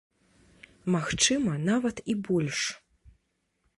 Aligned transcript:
Магчыма, 0.95 1.53
нават 1.69 1.97
і 2.15 2.17
больш. 2.29 2.59